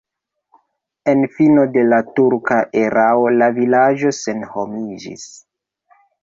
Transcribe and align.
En 1.11 1.19
fino 1.33 1.65
de 1.75 1.83
la 1.89 1.99
turka 2.19 2.57
erao 2.85 3.27
la 3.43 3.51
vilaĝo 3.59 4.15
senhomiĝis. 4.23 5.29